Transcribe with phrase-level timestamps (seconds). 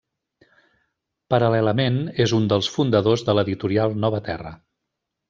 [1.33, 4.55] Paral·lelament, és un dels fundadors de l'editorial Nova Terra.